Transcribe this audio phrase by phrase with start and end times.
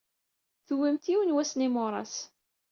[0.65, 2.15] Tuwyemt yiwen wass n yimuras.